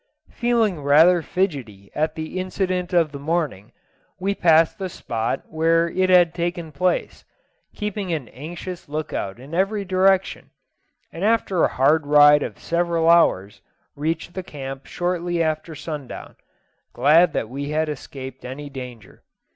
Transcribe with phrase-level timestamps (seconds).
[0.31, 3.71] Feeling rather fidgetty at the incident of the morning,
[4.19, 7.23] we passed the spot where it had taken place,
[7.75, 10.49] keeping an anxious look out in every direction,
[11.13, 13.61] and after a hard ride of several hours,
[13.95, 16.35] reached the camp shortly after sundown,
[16.93, 19.21] glad that we had escaped any disaster.